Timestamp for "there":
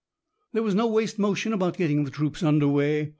0.53-0.63